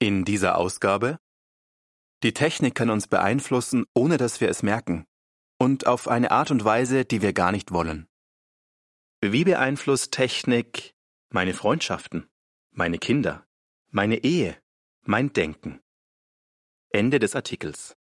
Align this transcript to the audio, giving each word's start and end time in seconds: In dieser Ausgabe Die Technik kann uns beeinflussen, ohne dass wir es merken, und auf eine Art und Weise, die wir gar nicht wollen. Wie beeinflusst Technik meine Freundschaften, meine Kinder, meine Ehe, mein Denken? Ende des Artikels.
In 0.00 0.24
dieser 0.24 0.56
Ausgabe 0.56 1.18
Die 2.22 2.32
Technik 2.32 2.76
kann 2.76 2.88
uns 2.88 3.08
beeinflussen, 3.08 3.84
ohne 3.94 4.16
dass 4.16 4.40
wir 4.40 4.48
es 4.48 4.62
merken, 4.62 5.06
und 5.58 5.88
auf 5.88 6.06
eine 6.06 6.30
Art 6.30 6.52
und 6.52 6.64
Weise, 6.64 7.04
die 7.04 7.20
wir 7.20 7.32
gar 7.32 7.50
nicht 7.50 7.72
wollen. 7.72 8.06
Wie 9.20 9.42
beeinflusst 9.42 10.12
Technik 10.12 10.94
meine 11.30 11.52
Freundschaften, 11.52 12.28
meine 12.70 12.98
Kinder, 12.98 13.44
meine 13.90 14.18
Ehe, 14.22 14.56
mein 15.02 15.32
Denken? 15.32 15.80
Ende 16.90 17.18
des 17.18 17.34
Artikels. 17.34 17.96